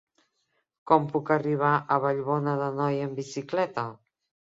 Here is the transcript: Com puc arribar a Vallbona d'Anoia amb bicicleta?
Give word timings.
Com 0.91 1.05
puc 1.11 1.29
arribar 1.37 1.75
a 1.75 2.01
Vallbona 2.07 2.59
d'Anoia 2.65 3.09
amb 3.11 3.25
bicicleta? 3.25 3.91